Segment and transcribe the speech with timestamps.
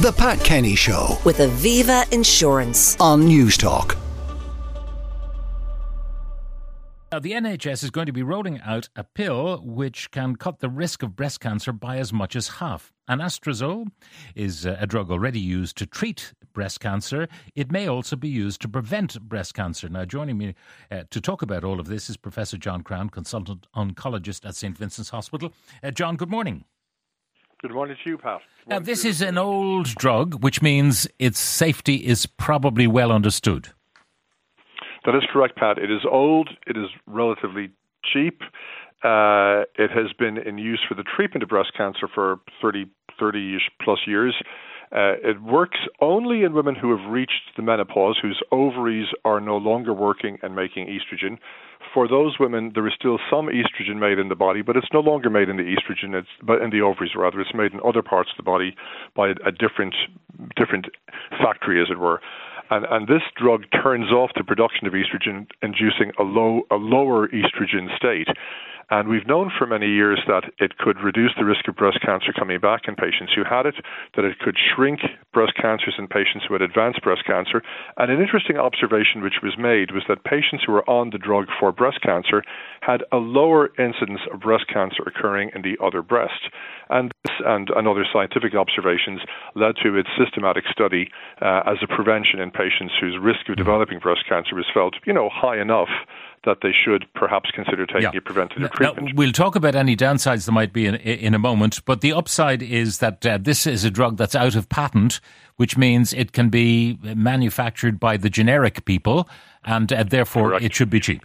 [0.00, 2.96] The Pat Kenny Show with Aviva Insurance.
[3.00, 3.96] on Newstalk.
[7.10, 10.68] Now, the NHS is going to be rolling out a pill which can cut the
[10.68, 12.92] risk of breast cancer by as much as half.
[13.10, 13.88] Anastrozole
[14.36, 17.26] is uh, a drug already used to treat breast cancer.
[17.56, 19.88] It may also be used to prevent breast cancer.
[19.88, 20.54] Now, joining me
[20.92, 24.78] uh, to talk about all of this is Professor John Crown, consultant oncologist at St.
[24.78, 25.52] Vincent's Hospital.
[25.82, 26.66] Uh, John, good morning.
[27.60, 28.40] Good morning to you, Pat.
[28.68, 33.70] Now, this is an old drug, which means its safety is probably well understood.
[35.04, 35.76] That is correct, Pat.
[35.76, 36.50] It is old.
[36.68, 37.70] It is relatively
[38.04, 38.42] cheap.
[39.02, 42.86] Uh, it has been in use for the treatment of breast cancer for 30,
[43.20, 44.36] 30-ish plus years.
[44.90, 49.56] Uh, it works only in women who have reached the menopause, whose ovaries are no
[49.56, 51.38] longer working and making estrogen.
[51.92, 55.00] For those women, there is still some estrogen made in the body, but it's no
[55.00, 56.14] longer made in the estrogen.
[56.14, 57.40] It's but in the ovaries rather.
[57.40, 58.74] It's made in other parts of the body
[59.14, 59.94] by a different
[60.56, 60.86] different
[61.30, 62.20] factory, as it were.
[62.70, 67.28] And, and this drug turns off the production of estrogen, inducing a low a lower
[67.28, 68.28] estrogen state.
[68.90, 72.32] And we've known for many years that it could reduce the risk of breast cancer
[72.32, 73.74] coming back in patients who had it,
[74.16, 75.00] that it could shrink
[75.32, 77.62] breast cancers in patients who had advanced breast cancer.
[77.98, 81.46] And an interesting observation which was made was that patients who were on the drug
[81.60, 82.42] for breast cancer
[82.80, 86.48] had a lower incidence of breast cancer occurring in the other breast.
[86.88, 89.20] And this and, and other scientific observations
[89.54, 91.10] led to its systematic study
[91.42, 95.12] uh, as a prevention in patients whose risk of developing breast cancer was felt, you
[95.12, 95.92] know, high enough
[96.44, 99.16] that they should perhaps consider taking a preventative Now, treatment.
[99.16, 102.62] we'll talk about any downsides there might be in, in a moment, but the upside
[102.62, 105.20] is that uh, this is a drug that's out of patent,
[105.56, 109.28] which means it can be manufactured by the generic people,
[109.64, 110.64] and uh, therefore Correct.
[110.64, 111.22] it should be cheap.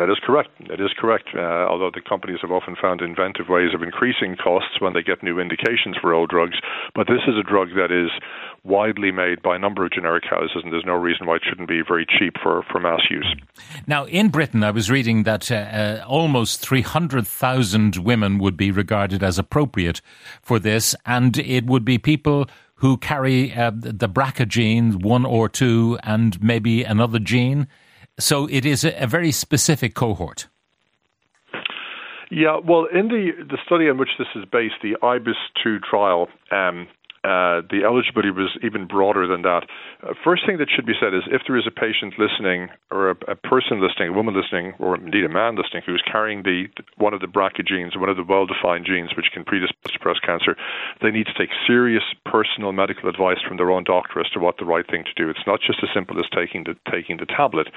[0.00, 0.48] That is correct.
[0.70, 1.28] That is correct.
[1.36, 5.22] Uh, although the companies have often found inventive ways of increasing costs when they get
[5.22, 6.56] new indications for old drugs,
[6.94, 8.10] but this is a drug that is
[8.64, 11.68] widely made by a number of generic houses, and there's no reason why it shouldn't
[11.68, 13.36] be very cheap for, for mass use.
[13.86, 19.22] Now, in Britain, I was reading that uh, uh, almost 300,000 women would be regarded
[19.22, 20.00] as appropriate
[20.40, 25.50] for this, and it would be people who carry uh, the BRCA gene, one or
[25.50, 27.68] two, and maybe another gene.
[28.20, 30.46] So it is a, very specific cohort.
[32.30, 36.28] Yeah, well, in the the study on which this is based, the IBIS two trial,
[36.52, 36.86] um,
[37.20, 39.68] uh, the eligibility was even broader than that.
[40.00, 43.10] Uh, first thing that should be said is if there is a patient listening, or
[43.12, 46.44] a, a person listening, a woman listening, or indeed a man listening who is carrying
[46.44, 46.64] the
[46.96, 50.22] one of the BRCA genes, one of the well-defined genes which can predispose to breast
[50.24, 50.56] cancer,
[51.02, 54.56] they need to take serious personal medical advice from their own doctor as to what
[54.56, 55.28] the right thing to do.
[55.28, 57.68] It's not just as simple as taking the taking the tablet.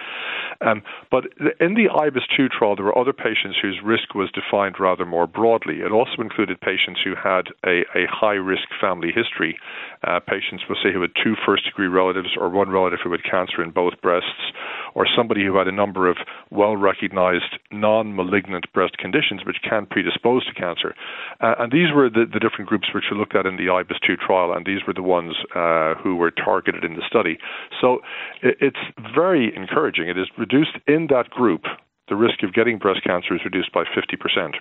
[0.61, 1.25] Um, but
[1.59, 5.27] in the IBIS two trial, there were other patients whose risk was defined rather more
[5.27, 5.83] broadly.
[5.83, 9.32] It also included patients who had a, a high risk family history.
[9.37, 13.23] Uh, patients, we'll say, who had two first degree relatives or one relative who had
[13.23, 14.51] cancer in both breasts,
[14.95, 16.17] or somebody who had a number of
[16.51, 20.93] well recognized non malignant breast conditions which can predispose to cancer.
[21.41, 23.97] Uh, and these were the, the different groups which were looked at in the IBIS
[24.05, 27.37] 2 trial, and these were the ones uh, who were targeted in the study.
[27.79, 27.99] So
[28.41, 28.83] it, it's
[29.15, 30.07] very encouraging.
[30.09, 31.63] It is reduced in that group.
[32.09, 34.55] The risk of getting breast cancer is reduced by 50%.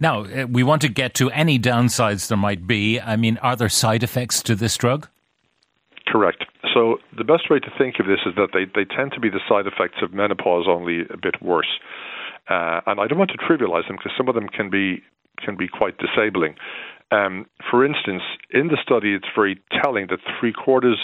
[0.00, 3.00] Now, uh, we want to get to any downsides there might be.
[3.00, 5.08] I mean, are there side effects to this drug?
[6.06, 6.44] Correct.
[6.72, 9.30] So the best way to think of this is that they, they tend to be
[9.30, 11.80] the side effects of menopause, only a bit worse.
[12.48, 15.02] Uh, and I don't want to trivialize them because some of them can be
[15.44, 16.54] can be quite disabling.
[17.10, 20.98] Um, for instance, in the study, it's very telling that three quarters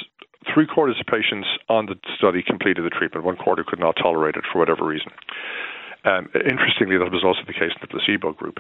[0.53, 3.25] three quarters of patients on the study completed the treatment.
[3.25, 5.13] One quarter could not tolerate it for whatever reason.
[6.05, 8.59] Um, interestingly, that was also the case in the placebo group.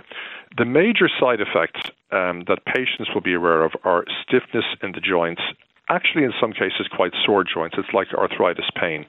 [0.56, 5.00] The major side effects um, that patients will be aware of are stiffness in the
[5.00, 5.42] joints.
[5.88, 7.76] Actually, in some cases, quite sore joints.
[7.76, 9.04] It's like arthritis pain.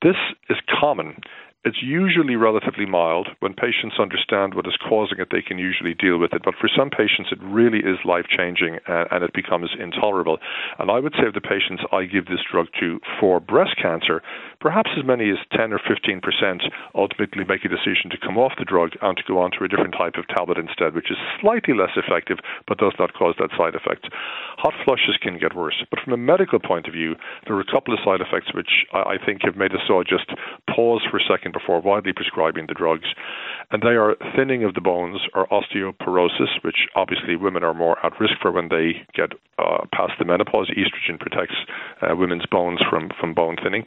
[0.00, 0.16] This
[0.48, 1.16] is common.
[1.64, 3.28] It's usually relatively mild.
[3.38, 6.42] When patients understand what is causing it, they can usually deal with it.
[6.42, 10.38] But for some patients, it really is life changing uh, and it becomes intolerable.
[10.80, 14.22] And I would say of the patients I give this drug to for breast cancer,
[14.58, 16.66] perhaps as many as 10 or 15 percent
[16.98, 19.70] ultimately make a decision to come off the drug and to go on to a
[19.70, 23.54] different type of tablet instead, which is slightly less effective but does not cause that
[23.54, 24.10] side effect.
[24.58, 25.78] Hot flushes can get worse.
[25.90, 27.14] But from a medical point of view,
[27.46, 30.02] there are a couple of side effects which I I think have made us all
[30.02, 30.32] just
[30.74, 33.08] pause for a second before, widely prescribing the drugs.
[33.70, 38.18] And they are thinning of the bones or osteoporosis, which obviously women are more at
[38.20, 40.70] risk for when they get uh, past the menopause.
[40.70, 41.54] Estrogen protects
[42.02, 43.84] uh, women's bones from, from bone thinning.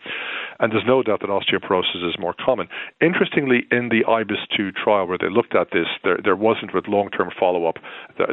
[0.60, 2.68] And there's no doubt that osteoporosis is more common.
[3.02, 6.88] Interestingly, in the IBIS 2 trial where they looked at this, there, there wasn't, with
[6.88, 7.76] long term follow up,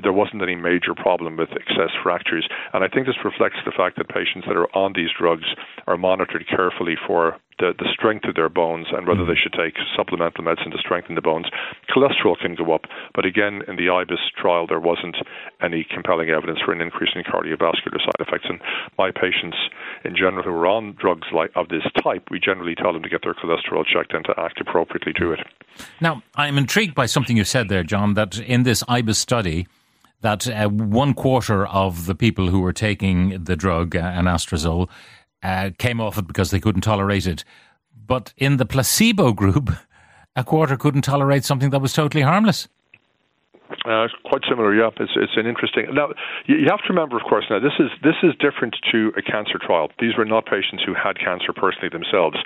[0.03, 2.49] there wasn't any major problem with excess fractures.
[2.73, 5.45] And I think this reflects the fact that patients that are on these drugs
[5.87, 9.75] are monitored carefully for the, the strength of their bones and whether they should take
[9.97, 11.47] supplemental medicine to strengthen the bones.
[11.91, 15.17] Cholesterol can go up, but again, in the IBIS trial, there wasn't
[15.63, 18.47] any compelling evidence for an increase in cardiovascular side effects.
[18.49, 18.61] And
[18.99, 19.57] my patients,
[20.05, 23.09] in general, who are on drugs like of this type, we generally tell them to
[23.09, 25.41] get their cholesterol checked and to act appropriately to it.
[26.01, 29.67] Now, I'm intrigued by something you said there, John, that in this IBIS study,
[30.23, 34.89] that uh, one quarter of the people who were taking the drug, uh, anastrozole,
[35.43, 37.45] uh, came off it because they couldn't tolerate it.
[38.07, 39.71] But in the placebo group,
[40.37, 42.69] a quarter couldn't tolerate something that was totally harmless.
[43.83, 44.95] Uh, quite similar, yeah.
[44.95, 45.91] It's it's an interesting.
[45.91, 46.15] Now
[46.47, 49.59] you have to remember, of course, now this is this is different to a cancer
[49.59, 49.91] trial.
[49.99, 52.39] These were not patients who had cancer personally themselves,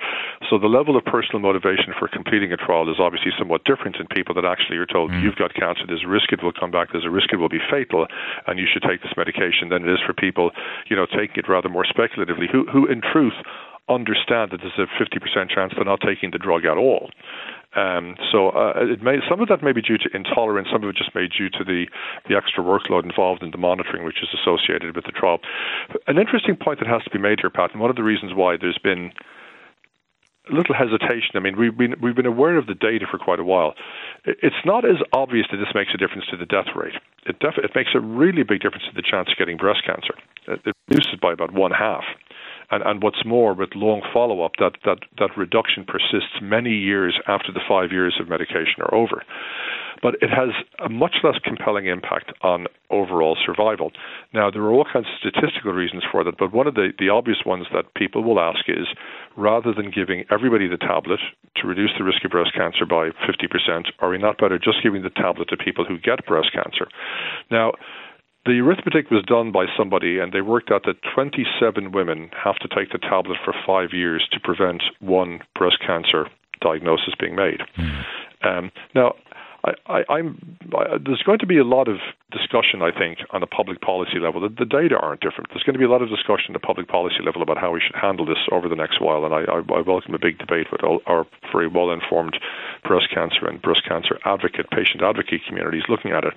[0.48, 4.08] so the level of personal motivation for completing a trial is obviously somewhat different in
[4.08, 5.20] people that actually are told mm.
[5.20, 5.84] you've got cancer.
[5.84, 6.96] There's a risk it will come back.
[6.96, 8.08] There's a risk it will be fatal,
[8.48, 9.68] and you should take this medication.
[9.68, 10.56] Than it is for people,
[10.88, 13.36] you know, taking it rather more speculatively, who who in truth
[13.88, 17.10] understand that there's a 50% chance they're not taking the drug at all.
[17.76, 20.88] Um, so uh, it may some of that may be due to intolerance, some of
[20.88, 21.84] it just may be due to the
[22.28, 25.38] the extra workload involved in the monitoring, which is associated with the trial.
[26.06, 28.32] An interesting point that has to be made here, Pat, and one of the reasons
[28.34, 29.12] why there's been
[30.50, 31.34] a little hesitation.
[31.34, 33.74] I mean, we've been we've been aware of the data for quite a while.
[34.24, 36.94] It's not as obvious that this makes a difference to the death rate.
[37.26, 40.14] It def- it makes a really big difference to the chance of getting breast cancer.
[40.46, 42.04] It reduces by about one half.
[42.70, 47.18] And, and what's more, with long follow up, that, that, that reduction persists many years
[47.28, 49.22] after the five years of medication are over.
[50.02, 50.50] But it has
[50.84, 53.92] a much less compelling impact on overall survival.
[54.34, 57.08] Now, there are all kinds of statistical reasons for that, but one of the, the
[57.08, 58.86] obvious ones that people will ask is
[59.36, 61.20] rather than giving everybody the tablet
[61.56, 65.02] to reduce the risk of breast cancer by 50%, are we not better just giving
[65.02, 66.86] the tablet to people who get breast cancer?
[67.50, 67.72] Now,
[68.46, 72.68] the arithmetic was done by somebody, and they worked out that 27 women have to
[72.68, 76.28] take the tablet for five years to prevent one breast cancer
[76.60, 77.60] diagnosis being made.
[77.76, 78.04] Mm.
[78.44, 79.14] Um, now,
[79.86, 80.56] I, am
[81.04, 81.96] there's going to be a lot of
[82.32, 84.40] discussion, I think, on a public policy level.
[84.40, 85.50] The, the, data aren't different.
[85.50, 87.70] There's going to be a lot of discussion at the public policy level about how
[87.70, 90.38] we should handle this over the next while, and I, I, I welcome a big
[90.38, 92.36] debate with all our very well-informed
[92.82, 96.34] breast cancer and breast cancer advocate, patient advocate communities looking at it.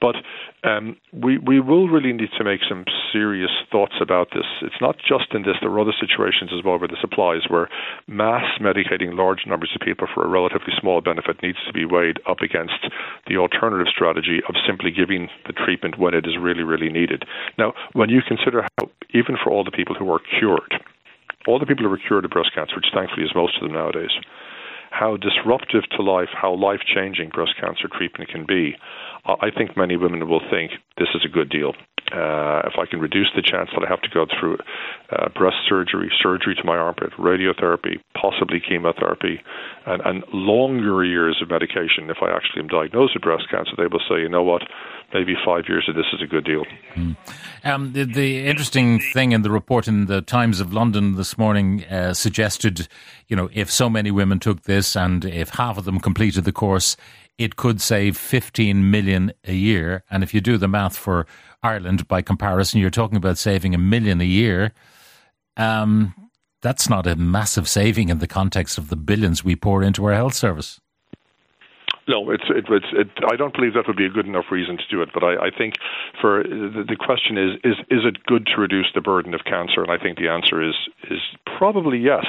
[0.00, 0.16] But
[0.64, 4.46] um, we we will really need to make some serious thoughts about this.
[4.62, 7.68] It's not just in this; there are other situations as well where this applies, where
[8.06, 12.20] mass medicating large numbers of people for a relatively small benefit needs to be weighed
[12.28, 12.86] up against
[13.26, 15.01] the alternative strategy of simply giving
[15.46, 17.24] the treatment when it is really really needed.
[17.58, 20.74] Now, when you consider how even for all the people who are cured,
[21.46, 23.72] all the people who are cured of breast cancer, which thankfully is most of them
[23.72, 24.12] nowadays,
[24.90, 28.76] how disruptive to life, how life changing breast cancer treatment can be,
[29.24, 31.72] I think many women will think this is a good deal.
[32.10, 34.58] Uh, if I can reduce the chance that I have to go through
[35.10, 39.40] uh, breast surgery, surgery to my armpit, radiotherapy, possibly chemotherapy,
[39.86, 43.86] and, and longer years of medication, if I actually am diagnosed with breast cancer, they
[43.86, 44.62] will say, you know what,
[45.14, 46.64] maybe five years of this is a good deal.
[46.94, 47.16] Mm.
[47.64, 51.84] Um, the, the, interesting thing in the report in the Times of London this morning
[51.84, 52.88] uh, suggested,
[53.28, 56.52] you know, if so many women took this and if half of them completed the
[56.52, 56.96] course,
[57.38, 60.04] it could save 15 million a year.
[60.10, 61.26] And if you do the math for
[61.62, 64.72] Ireland by comparison, you're talking about saving a million a year.
[65.56, 66.14] Um,
[66.60, 70.14] that's not a massive saving in the context of the billions we pour into our
[70.14, 70.80] health service.
[72.08, 74.76] No, it's it, it's it, I don't believe that would be a good enough reason
[74.76, 75.10] to do it.
[75.14, 75.74] But I, I think
[76.20, 79.82] for the, the question is is is it good to reduce the burden of cancer?
[79.82, 80.74] And I think the answer is
[81.10, 81.20] is
[81.58, 82.26] probably yes.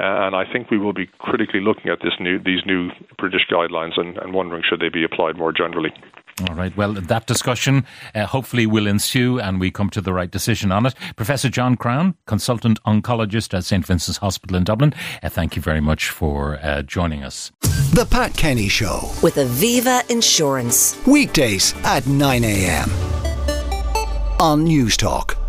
[0.00, 3.46] Uh, and I think we will be critically looking at this new these new British
[3.50, 5.92] guidelines and, and wondering should they be applied more generally.
[6.48, 6.76] All right.
[6.76, 10.84] Well, that discussion uh, hopefully will ensue and we come to the right decision on
[10.84, 10.94] it.
[11.14, 13.86] Professor John Crown, consultant oncologist at St.
[13.86, 17.52] Vincent's Hospital in Dublin, uh, thank you very much for uh, joining us.
[17.60, 21.00] The Pat Kenny Show with Aviva Insurance.
[21.06, 22.90] Weekdays at 9 a.m.
[24.40, 25.43] on Newstalk.